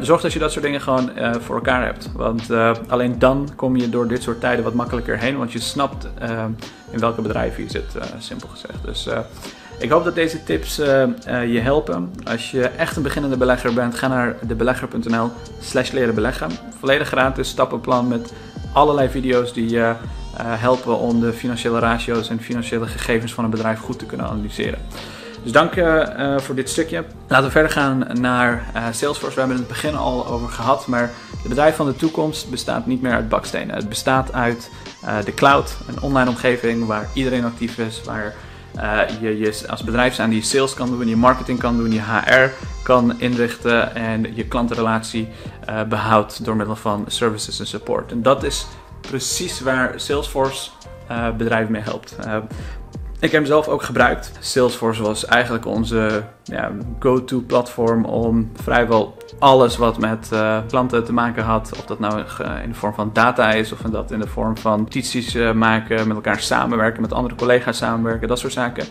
zorg 0.00 0.20
dat 0.20 0.32
je 0.32 0.38
dat 0.38 0.52
soort 0.52 0.64
dingen 0.64 0.80
gewoon 0.80 1.10
voor 1.40 1.54
elkaar 1.54 1.84
hebt. 1.84 2.10
Want 2.12 2.50
alleen 2.88 3.18
dan 3.18 3.48
kom 3.56 3.76
je 3.76 3.88
door 3.88 4.08
dit 4.08 4.22
soort 4.22 4.40
tijden 4.40 4.64
wat 4.64 4.74
makkelijker 4.74 5.18
heen. 5.18 5.38
Want 5.38 5.52
je 5.52 5.60
snapt 5.60 6.08
in 6.90 6.98
welke 6.98 7.22
bedrijven 7.22 7.62
je 7.62 7.70
zit, 7.70 7.96
simpel 8.18 8.48
gezegd. 8.48 8.84
Dus 8.84 9.08
ik 9.78 9.90
hoop 9.90 10.04
dat 10.04 10.14
deze 10.14 10.44
tips 10.44 10.76
je 11.46 11.60
helpen. 11.62 12.12
Als 12.24 12.50
je 12.50 12.62
echt 12.68 12.96
een 12.96 13.02
beginnende 13.02 13.36
belegger 13.36 13.74
bent, 13.74 13.94
ga 13.94 14.08
naar 14.08 14.36
debelegger.nl 14.40 15.30
slash 15.60 15.90
leren 15.90 16.14
beleggen. 16.14 16.50
Volledig 16.78 17.08
gratis 17.08 17.48
stappenplan 17.48 18.08
met 18.08 18.32
allerlei 18.72 19.08
video's 19.08 19.52
die 19.52 19.68
je 19.68 19.94
helpen 20.36 20.98
om 20.98 21.20
de 21.20 21.32
financiële 21.32 21.78
ratio's 21.78 22.28
en 22.28 22.40
financiële 22.40 22.86
gegevens 22.86 23.34
van 23.34 23.44
een 23.44 23.50
bedrijf 23.50 23.78
goed 23.78 23.98
te 23.98 24.06
kunnen 24.06 24.26
analyseren. 24.26 24.78
Dus 25.42 25.52
dank 25.52 25.72
voor 26.36 26.54
dit 26.54 26.68
stukje. 26.68 27.04
Laten 27.28 27.46
we 27.46 27.50
verder 27.50 27.70
gaan 27.70 28.06
naar 28.20 28.64
Salesforce. 28.90 29.34
We 29.34 29.40
hebben 29.40 29.56
het 29.56 29.66
in 29.66 29.72
het 29.72 29.82
begin 29.82 29.96
al 29.96 30.26
over 30.26 30.48
gehad, 30.48 30.86
maar 30.86 31.10
het 31.38 31.48
bedrijf 31.48 31.76
van 31.76 31.86
de 31.86 31.96
toekomst 31.96 32.50
bestaat 32.50 32.86
niet 32.86 33.02
meer 33.02 33.12
uit 33.12 33.28
bakstenen. 33.28 33.74
Het 33.74 33.88
bestaat 33.88 34.32
uit 34.32 34.70
de 35.24 35.34
cloud, 35.34 35.76
een 35.88 36.02
online 36.02 36.30
omgeving 36.30 36.86
waar 36.86 37.08
iedereen 37.14 37.44
actief 37.44 37.78
is, 37.78 38.02
waar 38.04 38.34
je, 39.20 39.38
je 39.38 39.68
als 39.68 39.84
bedrijf 39.84 40.14
zijn 40.14 40.30
die 40.30 40.42
sales 40.42 40.74
kan 40.74 40.88
doen, 40.88 41.08
je 41.08 41.16
marketing 41.16 41.58
kan 41.58 41.76
doen, 41.76 41.92
je 41.92 42.00
HR 42.00 42.50
kan 42.82 43.20
inrichten 43.20 43.94
en 43.94 44.34
je 44.34 44.44
klantenrelatie 44.44 45.28
behoudt 45.88 46.44
door 46.44 46.56
middel 46.56 46.76
van 46.76 47.04
services 47.06 47.60
en 47.60 47.66
support. 47.66 48.12
En 48.12 48.22
dat 48.22 48.44
is 48.44 48.66
precies 49.00 49.60
waar 49.60 49.92
Salesforce 49.96 50.70
uh, 51.10 51.30
bedrijven 51.36 51.72
mee 51.72 51.82
helpt. 51.82 52.16
Ik 53.20 53.30
heb 53.30 53.40
hem 53.40 53.46
zelf 53.46 53.68
ook 53.68 53.82
gebruikt. 53.82 54.32
Salesforce 54.40 55.02
was 55.02 55.24
eigenlijk 55.24 55.66
onze 55.66 56.22
ja, 56.44 56.70
go-to 56.98 57.40
platform 57.40 58.04
om 58.04 58.50
vrijwel 58.62 59.16
alles 59.38 59.76
wat 59.76 59.98
met 59.98 60.30
uh, 60.32 60.58
klanten 60.68 61.04
te 61.04 61.12
maken 61.12 61.42
had, 61.42 61.72
of 61.78 61.84
dat 61.84 61.98
nou 61.98 62.18
in 62.62 62.68
de 62.68 62.74
vorm 62.74 62.94
van 62.94 63.10
data 63.12 63.52
is, 63.52 63.72
of 63.72 63.78
dat 63.78 64.10
in 64.10 64.20
de 64.20 64.26
vorm 64.26 64.58
van 64.58 64.78
notities 64.78 65.34
maken, 65.54 66.06
met 66.06 66.16
elkaar 66.16 66.40
samenwerken, 66.40 67.00
met 67.00 67.12
andere 67.12 67.34
collega's 67.34 67.76
samenwerken, 67.76 68.28
dat 68.28 68.38
soort 68.38 68.52
zaken. 68.52 68.84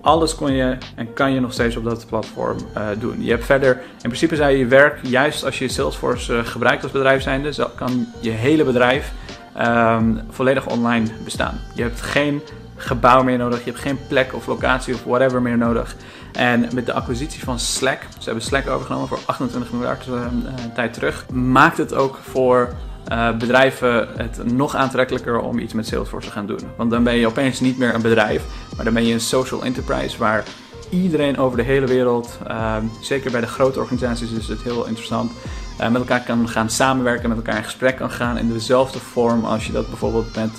Alles 0.00 0.34
kon 0.34 0.52
je 0.52 0.76
en 0.94 1.12
kan 1.12 1.32
je 1.32 1.40
nog 1.40 1.52
steeds 1.52 1.76
op 1.76 1.84
dat 1.84 2.06
platform 2.06 2.56
doen. 2.98 3.24
Je 3.24 3.30
hebt 3.30 3.44
verder, 3.44 3.74
in 3.76 3.98
principe 4.00 4.36
zou 4.36 4.50
je 4.50 4.58
je 4.58 4.66
werk, 4.66 4.98
juist 5.02 5.44
als 5.44 5.58
je 5.58 5.68
Salesforce 5.68 6.44
gebruikt 6.44 6.82
als 6.82 6.92
bedrijf 6.92 7.22
zijnde, 7.22 7.70
kan 7.74 8.06
je 8.20 8.30
hele 8.30 8.64
bedrijf 8.64 9.12
um, 9.58 10.20
volledig 10.30 10.66
online 10.66 11.06
bestaan. 11.24 11.60
Je 11.74 11.82
hebt 11.82 12.00
geen 12.00 12.42
gebouw 12.76 13.22
meer 13.22 13.38
nodig. 13.38 13.58
Je 13.58 13.70
hebt 13.70 13.82
geen 13.82 13.98
plek 14.08 14.34
of 14.34 14.46
locatie 14.46 14.94
of 14.94 15.04
whatever 15.04 15.42
meer 15.42 15.58
nodig. 15.58 15.96
En 16.32 16.68
met 16.74 16.86
de 16.86 16.92
acquisitie 16.92 17.44
van 17.44 17.58
Slack, 17.58 18.00
ze 18.18 18.24
hebben 18.24 18.42
Slack 18.42 18.68
overgenomen 18.68 19.08
voor 19.08 19.18
28 19.26 19.72
miljard 19.72 20.06
uh, 20.06 20.26
tijd 20.74 20.92
terug, 20.92 21.26
maakt 21.30 21.78
het 21.78 21.94
ook 21.94 22.18
voor 22.22 22.72
uh, 23.12 23.36
bedrijven 23.36 24.08
het 24.16 24.52
nog 24.52 24.74
aantrekkelijker 24.74 25.40
om 25.40 25.58
iets 25.58 25.72
met 25.72 25.86
Salesforce 25.86 26.26
te 26.26 26.32
gaan 26.32 26.46
doen. 26.46 26.60
Want 26.76 26.90
dan 26.90 27.02
ben 27.02 27.14
je 27.14 27.26
opeens 27.26 27.60
niet 27.60 27.78
meer 27.78 27.94
een 27.94 28.02
bedrijf, 28.02 28.44
maar 28.76 28.84
dan 28.84 28.94
ben 28.94 29.06
je 29.06 29.12
een 29.12 29.20
social 29.20 29.64
enterprise 29.64 30.18
waar 30.18 30.44
iedereen 30.90 31.38
over 31.38 31.56
de 31.56 31.62
hele 31.62 31.86
wereld, 31.86 32.38
uh, 32.48 32.76
zeker 33.00 33.30
bij 33.30 33.40
de 33.40 33.46
grote 33.46 33.78
organisaties 33.78 34.30
is 34.30 34.48
het 34.48 34.62
heel 34.62 34.86
interessant, 34.86 35.32
met 35.78 35.94
elkaar 35.94 36.22
kan 36.22 36.48
gaan 36.48 36.70
samenwerken, 36.70 37.28
met 37.28 37.38
elkaar 37.38 37.56
in 37.56 37.64
gesprek 37.64 37.96
kan 37.96 38.10
gaan 38.10 38.38
in 38.38 38.52
dezelfde 38.52 38.98
vorm 38.98 39.44
als 39.44 39.66
je 39.66 39.72
dat 39.72 39.88
bijvoorbeeld 39.88 40.36
met 40.36 40.50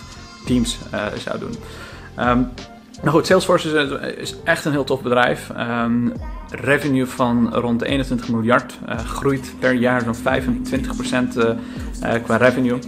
Teams 0.46 0.78
zou 1.18 1.40
doen. 1.40 1.56
Um, 2.20 2.50
nou 3.02 3.12
goed, 3.12 3.26
Salesforce 3.26 4.16
is, 4.18 4.36
echt 4.44 4.66
een 4.66 4.72
heel 4.72 4.84
tof 4.84 5.02
bedrijf. 5.02 5.52
Um, 5.58 6.14
revenue 6.50 7.06
van 7.06 7.54
rond 7.54 7.80
de 7.80 7.86
21 7.86 8.30
miljard 8.30 8.78
groeit 9.06 9.54
per 9.60 9.74
jaar 9.74 10.02
zo'n 10.02 10.16
25% 10.16 11.38
uh, 11.38 11.44
uh, 12.04 12.24
qua 12.24 12.36
revenue. 12.36 12.80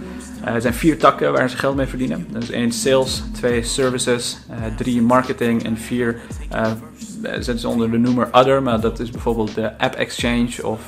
Er 0.44 0.60
zijn 0.60 0.74
vier 0.74 0.98
takken 0.98 1.32
waar 1.32 1.50
ze 1.50 1.56
geld 1.56 1.76
mee 1.76 1.86
verdienen. 1.86 2.26
Dat 2.30 2.42
is 2.42 2.50
één 2.50 2.72
sales, 2.72 3.22
twee 3.32 3.62
services, 3.62 4.38
drie 4.76 5.02
marketing 5.02 5.64
en 5.64 5.76
vier 5.76 6.20
zetten 7.22 7.58
ze 7.58 7.68
onder 7.68 7.90
de 7.90 7.98
noemer 7.98 8.28
other. 8.32 8.62
Maar 8.62 8.80
dat 8.80 9.00
is 9.00 9.10
bijvoorbeeld 9.10 9.54
de 9.54 9.78
App 9.78 9.94
Exchange 9.94 10.50
of 10.62 10.80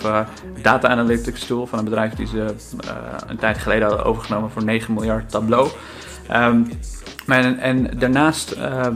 Data 0.62 0.88
Analytics 0.88 1.46
tool 1.46 1.66
van 1.66 1.78
een 1.78 1.84
bedrijf 1.84 2.14
die 2.14 2.26
ze 2.26 2.54
een 3.26 3.36
tijd 3.36 3.58
geleden 3.58 3.88
hadden 3.88 4.06
overgenomen 4.06 4.50
voor 4.50 4.64
9 4.64 4.94
miljard 4.94 5.30
Tableau. 5.30 5.68
Um, 6.32 6.68
en, 7.26 7.58
en 7.58 7.98
daarnaast 7.98 8.54
uh, 8.56 8.86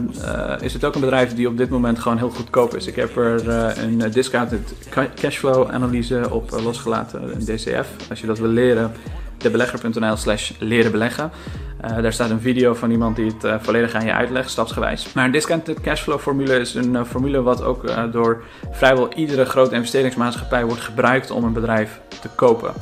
is 0.59 0.73
het 0.73 0.85
ook 0.85 0.95
een 0.95 1.01
bedrijf 1.01 1.33
die 1.33 1.47
op 1.47 1.57
dit 1.57 1.69
moment 1.69 1.99
gewoon 1.99 2.17
heel 2.17 2.29
goedkoop 2.29 2.75
is. 2.75 2.87
Ik 2.87 2.95
heb 2.95 3.17
er 3.17 3.47
uh, 3.47 3.83
een 3.83 4.11
discounted 4.11 4.73
cashflow 5.15 5.69
analyse 5.69 6.27
op 6.29 6.51
losgelaten, 6.63 7.21
een 7.23 7.45
DCF. 7.45 7.87
Als 8.09 8.21
je 8.21 8.27
dat 8.27 8.39
wil 8.39 8.49
leren, 8.49 8.91
debelegger.nl 9.37 10.15
slash 10.15 10.51
leren 10.59 10.91
beleggen. 10.91 11.31
Daar 12.01 12.13
staat 12.13 12.29
een 12.29 12.41
video 12.41 12.73
van 12.73 12.91
iemand 12.91 13.15
die 13.15 13.33
het 13.39 13.61
volledig 13.61 13.93
aan 13.93 14.05
je 14.05 14.13
uitlegt, 14.13 14.49
stapsgewijs. 14.49 15.13
Maar 15.13 15.25
een 15.25 15.31
discounted 15.31 15.81
cashflow 15.81 16.19
formule 16.19 16.59
is 16.59 16.75
een 16.75 17.05
formule 17.05 17.41
wat 17.41 17.63
ook 17.63 18.11
door 18.11 18.43
vrijwel 18.71 19.13
iedere 19.13 19.45
grote 19.45 19.75
investeringsmaatschappij 19.75 20.65
wordt 20.65 20.81
gebruikt 20.81 21.31
om 21.31 21.43
een 21.43 21.53
bedrijf 21.53 21.99
te 22.21 22.29
kopen. 22.35 22.73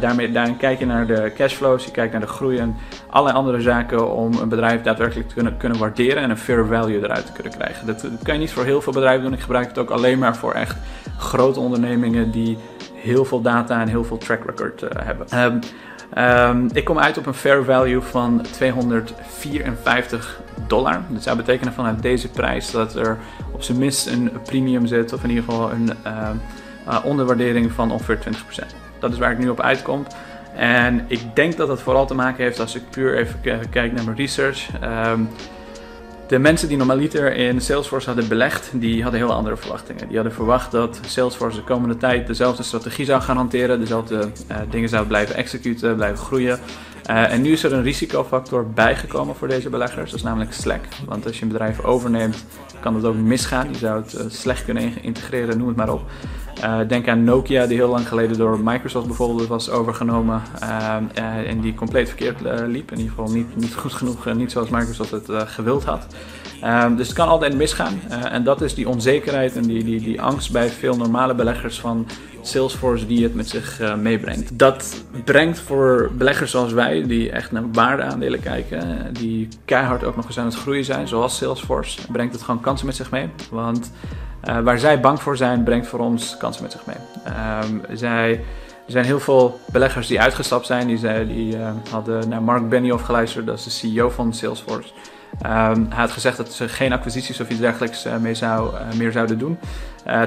Daarmee, 0.00 0.32
daarin 0.32 0.56
kijk 0.56 0.78
je 0.78 0.86
naar 0.86 1.06
de 1.06 1.32
cashflows, 1.34 1.84
je 1.84 1.90
kijkt 1.90 2.12
naar 2.12 2.20
de 2.20 2.26
groei 2.26 2.58
en 2.58 2.76
allerlei 3.10 3.36
andere 3.36 3.60
zaken 3.60 4.12
om 4.12 4.34
een 4.34 4.48
bedrijf 4.48 4.82
daadwerkelijk 4.82 5.28
te 5.28 5.34
kunnen, 5.34 5.56
kunnen 5.56 5.78
waarderen 5.78 6.22
en 6.22 6.30
een 6.30 6.38
fair 6.38 6.66
value 6.66 7.02
eruit 7.02 7.26
te 7.26 7.32
kunnen 7.32 7.52
krijgen. 7.52 7.86
Dat, 7.86 8.08
kan 8.22 8.34
je 8.34 8.40
niet 8.40 8.52
voor 8.52 8.64
heel 8.64 8.80
veel 8.80 8.92
bedrijven 8.92 9.24
doen. 9.24 9.32
Ik 9.32 9.40
gebruik 9.40 9.68
het 9.68 9.78
ook 9.78 9.90
alleen 9.90 10.18
maar 10.18 10.36
voor 10.36 10.52
echt 10.52 10.76
grote 11.18 11.60
ondernemingen 11.60 12.30
die 12.30 12.58
heel 12.94 13.24
veel 13.24 13.40
data 13.40 13.80
en 13.80 13.88
heel 13.88 14.04
veel 14.04 14.18
track 14.18 14.44
record 14.44 14.84
hebben. 14.98 15.38
Um, 15.38 15.58
um, 16.18 16.68
ik 16.72 16.84
kom 16.84 16.98
uit 16.98 17.18
op 17.18 17.26
een 17.26 17.34
fair 17.34 17.64
value 17.64 18.00
van 18.00 18.46
254 18.50 20.40
dollar. 20.66 21.00
Dat 21.08 21.22
zou 21.22 21.36
betekenen 21.36 21.72
vanuit 21.72 22.02
deze 22.02 22.28
prijs 22.28 22.70
dat 22.70 22.94
er 22.94 23.18
op 23.52 23.62
zijn 23.62 23.78
minst 23.78 24.06
een 24.06 24.30
premium 24.44 24.86
zit, 24.86 25.12
of 25.12 25.22
in 25.22 25.28
ieder 25.28 25.44
geval 25.44 25.70
een 25.70 25.90
uh, 26.06 26.30
onderwaardering 27.04 27.72
van 27.72 27.90
ongeveer 27.90 28.18
20%. 28.18 28.20
Dat 28.98 29.12
is 29.12 29.18
waar 29.18 29.30
ik 29.30 29.38
nu 29.38 29.48
op 29.48 29.60
uitkom. 29.60 30.06
En 30.56 31.04
ik 31.06 31.20
denk 31.34 31.56
dat 31.56 31.68
dat 31.68 31.82
vooral 31.82 32.06
te 32.06 32.14
maken 32.14 32.44
heeft 32.44 32.60
als 32.60 32.74
ik 32.74 32.90
puur 32.90 33.16
even 33.16 33.40
kijk 33.70 33.92
naar 33.92 34.04
mijn 34.04 34.16
research. 34.16 34.68
Ehm, 34.80 35.20
de 36.26 36.38
mensen 36.38 36.68
die 36.68 36.76
normaliter 36.76 37.34
in 37.34 37.60
Salesforce 37.60 38.06
hadden 38.06 38.28
belegd, 38.28 38.70
die 38.72 39.02
hadden 39.02 39.20
heel 39.20 39.32
andere 39.32 39.56
verwachtingen. 39.56 40.06
Die 40.06 40.16
hadden 40.16 40.34
verwacht 40.34 40.70
dat 40.70 41.00
Salesforce 41.06 41.56
de 41.56 41.64
komende 41.64 41.96
tijd 41.96 42.26
dezelfde 42.26 42.62
strategie 42.62 43.04
zou 43.04 43.22
gaan 43.22 43.36
hanteren, 43.36 43.80
dezelfde 43.80 44.28
uh, 44.50 44.56
dingen 44.70 44.88
zou 44.88 45.06
blijven 45.06 45.34
executen, 45.34 45.96
blijven 45.96 46.24
groeien. 46.24 46.58
Uh, 47.10 47.32
en 47.32 47.42
nu 47.42 47.52
is 47.52 47.62
er 47.62 47.72
een 47.72 47.82
risicofactor 47.82 48.70
bijgekomen 48.70 49.36
voor 49.36 49.48
deze 49.48 49.68
beleggers, 49.68 50.10
dat 50.10 50.18
is 50.18 50.24
namelijk 50.24 50.52
Slack. 50.52 50.84
Want 51.04 51.26
als 51.26 51.36
je 51.36 51.42
een 51.42 51.48
bedrijf 51.48 51.80
overneemt, 51.80 52.44
kan 52.80 52.94
het 52.94 53.04
ook 53.04 53.16
misgaan. 53.16 53.68
Je 53.68 53.78
zou 53.78 54.02
het 54.02 54.14
uh, 54.14 54.20
slecht 54.28 54.64
kunnen 54.64 55.02
integreren, 55.02 55.58
noem 55.58 55.68
het 55.68 55.76
maar 55.76 55.92
op. 55.92 56.02
Uh, 56.64 56.78
denk 56.88 57.08
aan 57.08 57.24
Nokia, 57.24 57.66
die 57.66 57.76
heel 57.76 57.88
lang 57.88 58.08
geleden 58.08 58.38
door 58.38 58.60
Microsoft 58.60 59.06
bijvoorbeeld 59.06 59.48
was 59.48 59.70
overgenomen 59.70 60.42
en 61.44 61.60
die 61.60 61.74
compleet 61.74 62.08
verkeerd 62.08 62.40
liep. 62.66 62.90
In 62.90 62.98
ieder 62.98 63.12
geval 63.14 63.30
niet, 63.30 63.56
niet 63.56 63.74
goed 63.74 63.92
genoeg, 63.92 64.34
niet 64.34 64.52
zoals 64.52 64.68
Microsoft 64.68 65.10
het 65.10 65.28
gewild 65.30 65.84
had. 65.84 66.06
Ehm, 66.60 66.96
dus 66.96 67.06
het 67.06 67.16
kan 67.16 67.28
altijd 67.28 67.54
misgaan. 67.54 68.00
Uh, 68.10 68.32
en 68.32 68.44
dat 68.44 68.60
is 68.60 68.74
die 68.74 68.88
onzekerheid 68.88 69.56
en 69.56 69.62
die, 69.62 69.84
die, 69.84 70.00
die 70.00 70.20
angst 70.20 70.52
bij 70.52 70.68
veel 70.68 70.96
normale 70.96 71.34
beleggers 71.34 71.80
van 71.80 72.06
Salesforce 72.42 73.06
die 73.06 73.22
het 73.22 73.34
met 73.34 73.48
zich 73.48 73.80
uh, 73.80 73.94
meebrengt. 73.94 74.58
Dat 74.58 75.04
brengt 75.24 75.60
voor 75.60 76.10
beleggers 76.12 76.50
zoals 76.50 76.72
wij, 76.72 77.06
die 77.06 77.30
echt 77.30 77.52
naar 77.52 77.70
waardeaandelen 77.72 78.40
kijken, 78.40 79.08
die 79.12 79.48
keihard 79.64 80.04
ook 80.04 80.16
nog 80.16 80.26
eens 80.26 80.38
aan 80.38 80.44
het 80.44 80.54
groeien 80.54 80.84
zijn, 80.84 81.08
zoals 81.08 81.36
Salesforce, 81.36 82.12
brengt 82.12 82.34
het 82.34 82.42
gewoon 82.42 82.60
kansen 82.60 82.86
met 82.86 82.96
zich 82.96 83.10
mee. 83.10 83.28
Want 83.50 83.92
waar 84.62 84.78
zij 84.78 85.00
bang 85.00 85.22
voor 85.22 85.36
zijn, 85.36 85.62
brengt 85.62 85.86
voor 85.86 85.98
ons 85.98 86.36
kansen 86.36 86.62
met 86.62 86.72
zich 86.72 86.86
mee. 86.86 86.96
Um, 87.64 87.80
zij 87.92 88.30
er 88.86 88.92
zijn 88.92 89.04
heel 89.04 89.20
veel 89.20 89.60
beleggers 89.72 90.06
die 90.06 90.20
uitgestapt 90.20 90.66
zijn. 90.66 90.86
Die, 90.86 90.98
zei, 90.98 91.26
die 91.26 91.56
hadden 91.90 92.28
naar 92.28 92.42
Mark 92.42 92.68
Benioff 92.68 93.04
geluisterd, 93.04 93.46
dat 93.46 93.58
is 93.58 93.64
de 93.64 93.70
CEO 93.70 94.10
van 94.10 94.34
Salesforce. 94.34 94.92
Um, 95.42 95.86
hij 95.90 96.00
had 96.00 96.10
gezegd 96.10 96.36
dat 96.36 96.52
ze 96.52 96.68
geen 96.68 96.92
acquisities 96.92 97.40
of 97.40 97.48
iets 97.48 97.60
dergelijks 97.60 98.06
uh, 98.06 98.16
mee 98.16 98.34
uh, 98.42 98.70
meer 98.96 99.12
zouden 99.12 99.38
doen. 99.38 99.58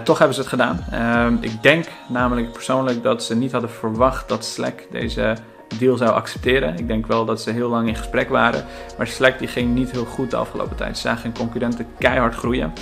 toch 0.03 0.17
hebben 0.17 0.35
ze 0.35 0.41
het 0.41 0.49
gedaan. 0.49 0.85
Um, 1.27 1.37
ik 1.41 1.63
denk 1.63 1.85
namelijk 2.07 2.51
persoonlijk 2.51 3.03
dat 3.03 3.23
ze 3.23 3.35
niet 3.35 3.51
hadden 3.51 3.69
verwacht 3.69 4.29
dat 4.29 4.45
Slack 4.45 4.87
deze 4.91 5.35
deal 5.77 5.97
zou 5.97 6.11
accepteren. 6.11 6.77
Ik 6.77 6.87
denk 6.87 7.07
wel 7.07 7.25
dat 7.25 7.41
ze 7.41 7.51
heel 7.51 7.69
lang 7.69 7.87
in 7.87 7.95
gesprek 7.95 8.29
waren. 8.29 8.65
Maar 8.97 9.07
Slack 9.07 9.39
die 9.39 9.47
ging 9.47 9.73
niet 9.73 9.91
heel 9.91 10.05
goed 10.05 10.31
de 10.31 10.37
afgelopen 10.37 10.75
tijd. 10.75 10.97
Ze 10.97 11.01
zagen 11.01 11.23
hun 11.23 11.37
concurrenten 11.37 11.87
keihard 11.97 12.35
groeien. 12.35 12.73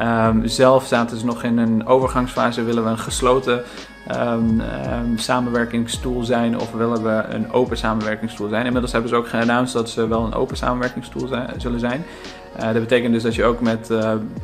Um, 0.00 0.48
zelf 0.48 0.86
zaten 0.86 1.18
ze 1.18 1.24
nog 1.24 1.42
in 1.42 1.58
een 1.58 1.86
overgangsfase. 1.86 2.62
Willen 2.62 2.84
we 2.84 2.90
een 2.90 2.98
gesloten 2.98 3.62
um, 4.14 4.62
samenwerkingstool 5.18 6.24
zijn 6.24 6.58
of 6.58 6.72
willen 6.72 7.02
we 7.02 7.24
een 7.28 7.52
open 7.52 7.76
samenwerkingstool 7.76 8.48
zijn? 8.48 8.64
Inmiddels 8.64 8.92
hebben 8.92 9.10
ze 9.10 9.16
ook 9.16 9.28
geannounced 9.28 9.72
dat 9.74 9.90
ze 9.90 10.08
wel 10.08 10.24
een 10.24 10.34
open 10.34 10.56
samenwerkingstool 10.56 11.26
zijn, 11.26 11.50
zullen 11.56 11.80
zijn. 11.80 12.04
Uh, 12.56 12.62
dat 12.62 12.80
betekent 12.80 13.12
dus 13.12 13.22
dat 13.22 13.34
je 13.34 13.44
ook 13.44 13.60
met 13.60 13.90
uh, 13.90 13.98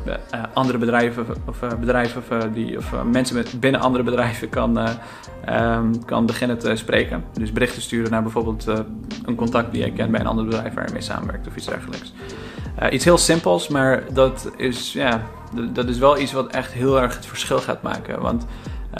uh, 0.07 0.13
andere 0.53 0.77
bedrijven 0.77 1.25
of 1.45 1.59
bedrijven 1.79 2.21
of, 2.21 2.51
die, 2.53 2.77
of 2.77 2.93
mensen 3.11 3.35
met, 3.35 3.59
binnen 3.59 3.81
andere 3.81 4.03
bedrijven 4.03 4.49
kan, 4.49 4.79
kan 6.05 6.25
beginnen 6.25 6.57
te 6.57 6.75
spreken. 6.75 7.23
Dus 7.33 7.51
berichten 7.51 7.81
sturen 7.81 8.11
naar 8.11 8.21
bijvoorbeeld 8.23 8.65
een 9.25 9.35
contact 9.35 9.71
die 9.71 9.85
je 9.85 9.91
kent 9.91 10.11
bij 10.11 10.19
een 10.19 10.27
ander 10.27 10.45
bedrijf 10.45 10.73
waar 10.73 10.85
je 10.85 10.93
mee 10.93 11.01
samenwerkt 11.01 11.47
of 11.47 11.55
iets 11.55 11.65
dergelijks. 11.65 12.13
Iets 12.91 13.05
heel 13.05 13.17
simpels, 13.17 13.67
maar 13.67 14.03
dat 14.13 14.51
is, 14.57 14.93
ja, 14.93 15.21
dat 15.73 15.87
is 15.87 15.97
wel 15.97 16.19
iets 16.19 16.31
wat 16.31 16.47
echt 16.47 16.71
heel 16.71 17.01
erg 17.01 17.15
het 17.15 17.25
verschil 17.25 17.59
gaat 17.59 17.81
maken. 17.81 18.21
Want 18.21 18.45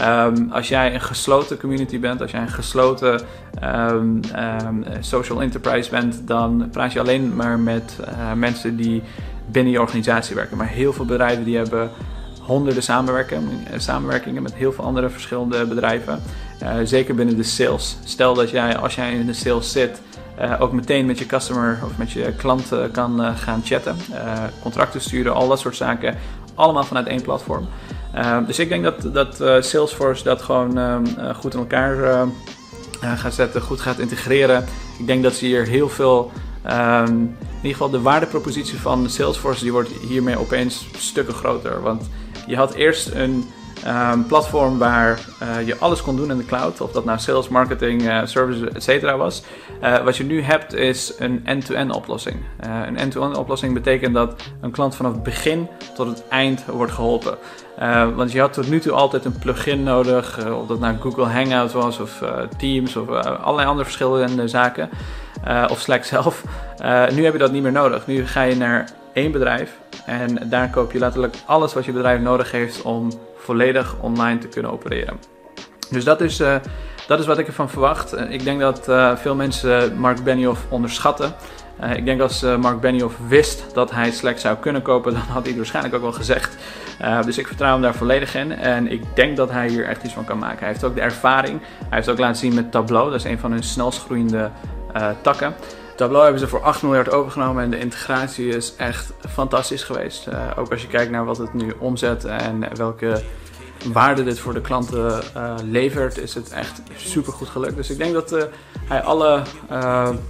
Um, 0.02 0.52
als 0.52 0.68
jij 0.68 0.94
een 0.94 1.00
gesloten 1.00 1.58
community 1.58 2.00
bent, 2.00 2.20
als 2.20 2.30
jij 2.30 2.40
een 2.40 2.48
gesloten 2.48 3.20
um, 3.64 4.20
um, 4.66 4.84
social 5.00 5.42
enterprise 5.42 5.90
bent, 5.90 6.26
dan 6.26 6.68
praat 6.72 6.92
je 6.92 7.00
alleen 7.00 7.36
maar 7.36 7.58
met 7.58 7.98
uh, 8.00 8.32
mensen 8.32 8.76
die 8.76 9.02
binnen 9.46 9.72
je 9.72 9.80
organisatie 9.80 10.34
werken. 10.34 10.56
Maar 10.56 10.66
heel 10.68 10.92
veel 10.92 11.04
bedrijven 11.04 11.44
die 11.44 11.56
hebben 11.56 11.90
honderden 12.44 12.82
samenwerkingen, 12.82 13.66
eh, 13.70 13.78
samenwerkingen 13.78 14.42
met 14.42 14.54
heel 14.54 14.72
veel 14.72 14.84
andere 14.84 15.08
verschillende 15.10 15.66
bedrijven. 15.66 16.22
Uh, 16.62 16.70
zeker 16.84 17.14
binnen 17.14 17.36
de 17.36 17.42
sales. 17.42 17.96
Stel 18.04 18.34
dat 18.34 18.50
jij, 18.50 18.76
als 18.76 18.94
jij 18.94 19.12
in 19.12 19.26
de 19.26 19.32
sales 19.32 19.72
zit, 19.72 20.00
uh, 20.40 20.60
ook 20.60 20.72
meteen 20.72 21.06
met 21.06 21.18
je 21.18 21.26
customer 21.26 21.78
of 21.84 21.98
met 21.98 22.10
je 22.10 22.32
klant 22.36 22.64
kan 22.92 23.36
gaan 23.36 23.62
chatten, 23.64 23.96
contracten 24.62 25.00
sturen, 25.00 25.34
al 25.34 25.48
dat 25.48 25.60
soort 25.60 25.76
zaken. 25.76 26.16
Allemaal 26.54 26.84
vanuit 26.84 27.06
één 27.06 27.22
platform. 27.22 27.68
Dus 28.46 28.58
ik 28.58 28.68
denk 28.68 28.84
dat, 28.84 29.14
dat 29.14 29.64
Salesforce 29.64 30.24
dat 30.24 30.42
gewoon 30.42 30.78
uh, 30.78 30.98
goed 31.34 31.52
in 31.52 31.58
elkaar 31.58 32.26
gaat 33.00 33.34
zetten, 33.34 33.62
goed 33.62 33.80
gaat 33.80 33.98
integreren. 33.98 34.64
Ik 34.98 35.06
denk 35.06 35.22
dat 35.22 35.34
ze 35.34 35.44
hier 35.44 35.66
heel 35.66 35.88
veel, 35.88 36.32
ehm, 36.62 37.16
in 37.18 37.36
ieder 37.56 37.72
geval 37.72 37.90
de 37.90 38.00
waardepropositie 38.00 38.80
van 38.80 39.10
Salesforce, 39.10 39.62
die 39.62 39.72
wordt 39.72 39.90
hiermee 40.08 40.38
opeens 40.38 40.86
stukken 40.96 41.34
groter. 41.34 41.82
Want 41.82 42.08
je 42.46 42.56
had 42.56 42.74
eerst 42.74 43.10
een 43.10 43.44
um, 43.86 44.26
platform 44.26 44.78
waar 44.78 45.20
uh, 45.42 45.66
je 45.66 45.78
alles 45.78 46.02
kon 46.02 46.16
doen 46.16 46.30
in 46.30 46.36
de 46.36 46.44
cloud. 46.44 46.80
Of 46.80 46.92
dat 46.92 47.04
nou 47.04 47.18
sales, 47.18 47.48
marketing, 47.48 48.02
uh, 48.02 48.20
services, 48.24 48.88
etc. 48.88 49.16
was. 49.16 49.42
Uh, 49.82 50.04
wat 50.04 50.16
je 50.16 50.24
nu 50.24 50.42
hebt 50.42 50.74
is 50.74 51.14
een 51.18 51.40
end-to-end 51.44 51.88
-end 51.88 51.96
oplossing. 51.96 52.36
een 52.60 52.96
end-to-end 52.96 53.30
-end 53.30 53.36
oplossing 53.36 53.74
betekent 53.74 54.14
dat 54.14 54.42
een 54.60 54.70
klant 54.70 54.96
vanaf 54.96 55.12
het 55.12 55.22
begin 55.22 55.68
tot 55.94 56.06
het 56.06 56.28
eind 56.28 56.64
wordt 56.66 56.92
geholpen. 56.92 57.38
want 58.14 58.32
je 58.32 58.40
had 58.40 58.52
tot 58.52 58.68
nu 58.68 58.80
toe 58.80 58.92
altijd 58.92 59.24
een 59.24 59.38
plugin 59.38 59.82
nodig. 59.82 60.46
of 60.46 60.66
dat 60.66 60.80
nou 60.80 60.96
Google 61.00 61.24
Hangout 61.26 61.72
was 61.72 61.98
of 61.98 62.22
Teams 62.58 62.96
of 62.96 63.08
allerlei 63.08 63.68
andere 63.68 63.84
verschillende 63.84 64.48
zaken. 64.48 64.88
of 65.70 65.80
Slack 65.80 66.04
zelf. 66.04 66.44
nu 67.12 67.24
heb 67.24 67.32
je 67.32 67.38
dat 67.38 67.52
niet 67.52 67.62
meer 67.62 67.72
nodig. 67.72 68.06
Nu 68.06 68.26
ga 68.26 68.42
je 68.42 68.56
naar 68.56 68.88
één 69.14 69.32
bedrijf 69.32 69.78
en 70.06 70.48
daar 70.48 70.70
koop 70.70 70.92
je 70.92 70.98
letterlijk 70.98 71.36
alles 71.46 71.74
wat 71.74 71.84
je 71.84 71.92
bedrijf 71.92 72.20
nodig 72.20 72.50
heeft 72.50 72.82
om 72.82 73.12
volledig 73.36 73.96
online 74.00 74.38
te 74.38 74.48
kunnen 74.48 74.72
opereren. 74.72 75.18
Dus 75.90 76.04
dat 76.04 76.20
is, 76.20 76.40
uh, 76.40 76.56
dat 77.06 77.18
is 77.18 77.26
wat 77.26 77.38
ik 77.38 77.46
ervan 77.46 77.70
verwacht. 77.70 78.14
Uh, 78.14 78.30
ik 78.30 78.44
denk 78.44 78.60
dat 78.60 78.88
uh, 78.88 79.16
veel 79.16 79.34
mensen 79.34 79.96
Mark 79.96 80.24
Benioff 80.24 80.66
onderschatten. 80.68 81.34
ik 81.96 82.04
denk 82.04 82.20
als 82.20 82.42
Mark 82.42 82.80
Benioff 82.80 83.16
wist 83.28 83.64
dat 83.74 83.90
hij 83.90 84.10
Slack 84.10 84.38
zou 84.38 84.56
kunnen 84.56 84.82
kopen, 84.82 85.12
dan 85.14 85.22
had 85.22 85.46
hij 85.46 85.56
waarschijnlijk 85.56 85.94
ook 85.94 86.02
wel 86.02 86.12
gezegd. 86.12 86.56
dus 87.24 87.38
ik 87.38 87.46
vertrouw 87.46 87.72
hem 87.72 87.82
daar 87.82 87.94
volledig 87.94 88.34
in. 88.34 88.52
En 88.52 88.92
ik 88.92 89.02
denk 89.14 89.36
dat 89.36 89.50
hij 89.50 89.68
hier 89.68 89.86
echt 89.86 90.02
iets 90.04 90.12
van 90.12 90.24
kan 90.24 90.38
maken. 90.38 90.58
Hij 90.58 90.68
heeft 90.68 90.84
ook 90.84 90.94
de 90.94 91.00
ervaring. 91.00 91.60
Hij 91.60 91.96
heeft 91.96 92.08
ook 92.08 92.18
laten 92.18 92.36
zien 92.36 92.54
met 92.54 92.70
Tableau. 92.70 93.10
Dat 93.10 93.18
is 93.18 93.30
een 93.30 93.38
van 93.38 93.50
hun 93.52 93.62
snelst 93.62 94.00
groeiende 94.00 94.50
takken. 95.20 95.54
Tableau 95.96 96.22
hebben 96.22 96.40
ze 96.40 96.48
voor 96.48 96.62
8 96.62 96.82
miljard 96.82 97.10
overgenomen 97.10 97.62
en 97.62 97.70
de 97.70 97.78
integratie 97.78 98.48
is 98.48 98.74
echt 98.76 99.12
fantastisch 99.28 99.82
geweest. 99.82 100.26
Uh, 100.26 100.50
ook 100.56 100.70
als 100.70 100.82
je 100.82 100.88
kijkt 100.88 101.10
naar 101.10 101.24
wat 101.24 101.38
het 101.38 101.54
nu 101.54 101.72
omzet 101.78 102.24
en 102.24 102.76
welke 102.76 103.22
waarde 103.92 104.24
dit 104.24 104.38
voor 104.38 104.54
de 104.54 104.60
klanten 104.60 105.22
uh, 105.36 105.54
levert, 105.64 106.18
is 106.18 106.34
het 106.34 106.50
echt 106.50 106.82
super 106.96 107.32
goed 107.32 107.48
gelukt. 107.48 107.76
Dus 107.76 107.90
ik 107.90 107.98
denk 107.98 108.12
dat 108.12 108.32
uh, 108.32 108.42
hij 108.84 109.02
alle 109.02 109.42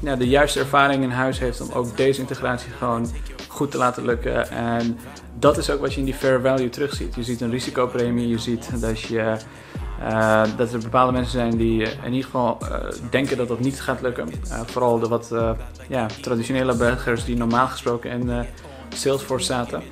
ja, 0.01 0.17
de 0.17 0.29
juiste 0.29 0.59
ervaring 0.59 1.03
in 1.03 1.11
huis 1.11 1.39
heeft 1.39 1.61
om 1.61 1.71
ook 1.73 1.97
deze 1.97 2.21
integratie 2.21 2.71
gewoon 2.79 3.07
goed 3.49 3.71
te 3.71 3.79
laten 3.79 4.05
lukken. 4.05 4.51
En 4.51 4.99
dat 5.39 5.57
is 5.57 5.71
ook 5.71 5.81
wat 5.81 5.93
je 5.93 5.99
in 5.99 6.05
die 6.05 6.15
fair 6.15 6.41
value 6.41 6.69
terugziet. 6.69 7.15
Je 7.15 7.23
ziet 7.23 7.41
een 7.41 7.51
risicopremie, 7.51 8.29
je 8.29 8.39
ziet 8.39 8.81
dat 8.81 9.01
je 9.01 9.37
uh, 10.01 10.43
dat 10.57 10.73
er 10.73 10.79
bepaalde 10.79 11.13
mensen 11.13 11.33
zijn 11.33 11.57
die 11.57 11.83
in 11.83 12.13
ieder 12.13 12.25
geval 12.25 12.59
uh, 12.63 12.69
denken 13.11 13.37
dat 13.37 13.49
dat 13.49 13.61
niet 13.61 13.81
gaat 13.81 14.01
lukken. 14.01 14.29
Vooral 14.67 14.99
de 14.99 15.09
wat 15.09 15.35
ja, 15.89 16.07
traditionele 16.21 16.77
burgers 16.77 17.25
die 17.25 17.37
normaal 17.37 17.67
gesproken 17.67 18.11
in 18.11 18.47
Salesforce 18.89 19.47
zaten. 19.47 19.83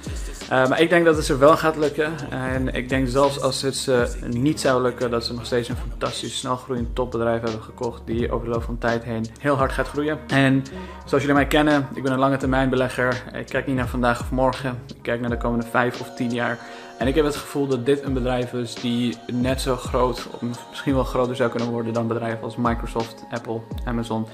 maar 0.48 0.80
ik 0.80 0.88
denk 0.88 1.04
dat 1.04 1.16
het 1.16 1.24
ze 1.24 1.36
wel 1.36 1.56
gaat 1.56 1.76
lukken. 1.76 2.12
En 2.30 2.74
ik 2.74 2.88
denk 2.88 3.08
zelfs 3.08 3.40
als 3.40 3.62
het 3.62 3.76
ze 3.76 4.16
niet 4.30 4.60
zou 4.60 4.82
lukken, 4.82 5.10
dat 5.10 5.24
ze 5.24 5.34
nog 5.34 5.46
steeds 5.46 5.68
een 5.68 5.76
fantastisch 5.76 6.38
snelgroeiend 6.38 6.94
topbedrijf 6.94 7.42
hebben 7.42 7.62
gekocht. 7.62 8.02
Die 8.04 8.32
over 8.32 8.46
de 8.46 8.52
loop 8.52 8.62
van 8.62 8.78
tijd 8.78 9.04
heen 9.04 9.26
heel 9.40 9.56
hard 9.56 9.72
gaat 9.72 9.88
groeien. 9.88 10.18
En 10.26 10.62
zoals 11.04 11.22
jullie 11.22 11.38
mij 11.38 11.46
kennen, 11.46 11.88
ik 11.94 12.02
ben 12.02 12.12
een 12.12 12.18
lange 12.18 12.36
termijn 12.36 12.70
belegger. 12.70 13.22
Ik 13.32 13.46
kijk 13.46 13.66
niet 13.66 13.76
naar 13.76 13.88
vandaag 13.88 14.20
of 14.20 14.30
morgen. 14.30 14.78
Ik 14.86 15.02
kijk 15.02 15.20
naar 15.20 15.30
de 15.30 15.36
komende 15.36 15.66
vijf 15.66 16.00
of 16.00 16.14
tien 16.14 16.30
jaar. 16.30 16.58
En 16.98 17.06
ik 17.06 17.14
heb 17.14 17.24
het 17.24 17.36
gevoel 17.36 17.66
dat 17.66 17.86
dit 17.86 18.02
een 18.02 18.12
bedrijf 18.12 18.52
is 18.52 18.74
die 18.74 19.18
net 19.32 19.60
zo 19.60 19.76
groot, 19.76 20.26
of 20.30 20.40
misschien 20.70 20.94
wel 20.94 21.04
groter 21.04 21.36
zou 21.36 21.50
kunnen 21.50 21.68
worden 21.68 21.92
dan 21.92 22.06
bedrijven 22.06 22.42
als 22.42 22.56
Microsoft, 22.56 23.24
Apple, 23.30 23.60
Amazon, 23.84 24.26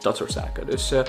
dat 0.00 0.16
soort 0.16 0.32
zaken. 0.32 0.66
Dus 0.66 0.92
uh, 0.92 1.00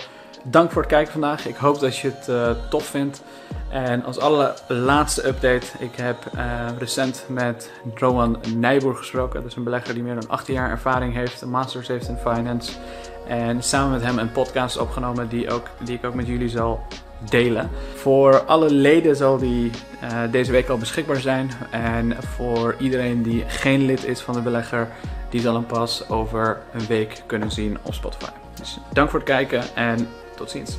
dank 0.43 0.71
voor 0.71 0.81
het 0.81 0.91
kijken 0.91 1.11
vandaag. 1.11 1.47
Ik 1.47 1.55
hoop 1.55 1.79
dat 1.79 1.97
je 1.97 2.11
het 2.17 2.27
uh, 2.27 2.69
tof 2.69 2.85
vindt. 2.85 3.23
En 3.69 4.03
als 4.03 4.19
allerlaatste 4.19 5.27
update, 5.27 5.65
ik 5.79 5.95
heb 5.95 6.17
uh, 6.35 6.67
recent 6.77 7.25
met 7.27 7.71
Rowan 7.95 8.39
Nijboer 8.55 8.95
gesproken. 8.95 9.41
Dat 9.41 9.49
is 9.51 9.55
een 9.55 9.63
belegger 9.63 9.93
die 9.93 10.03
meer 10.03 10.19
dan 10.19 10.29
18 10.29 10.53
jaar 10.53 10.69
ervaring 10.69 11.13
heeft, 11.13 11.41
een 11.41 11.49
masters 11.49 11.87
heeft 11.87 12.07
in 12.07 12.17
finance. 12.17 12.71
En 13.27 13.63
samen 13.63 13.91
met 13.91 14.01
hem 14.01 14.19
een 14.19 14.31
podcast 14.31 14.77
opgenomen 14.77 15.29
die, 15.29 15.51
ook, 15.51 15.67
die 15.79 15.95
ik 15.95 16.05
ook 16.05 16.13
met 16.13 16.27
jullie 16.27 16.49
zal 16.49 16.85
delen. 17.29 17.69
Voor 17.95 18.43
alle 18.43 18.71
leden 18.71 19.15
zal 19.15 19.37
die 19.37 19.71
uh, 20.03 20.21
deze 20.31 20.51
week 20.51 20.69
al 20.69 20.77
beschikbaar 20.77 21.19
zijn. 21.19 21.51
En 21.71 22.15
voor 22.35 22.75
iedereen 22.79 23.23
die 23.23 23.43
geen 23.47 23.85
lid 23.85 24.05
is 24.05 24.21
van 24.21 24.33
de 24.33 24.41
belegger, 24.41 24.87
die 25.29 25.41
zal 25.41 25.53
hem 25.53 25.65
pas 25.65 26.09
over 26.09 26.57
een 26.73 26.85
week 26.87 27.23
kunnen 27.25 27.51
zien 27.51 27.77
op 27.81 27.93
Spotify. 27.93 28.29
Dus 28.59 28.77
dank 28.93 29.09
voor 29.09 29.19
het 29.19 29.27
kijken 29.27 29.63
en 29.75 30.07
tot 30.35 30.51
ziens. 30.51 30.77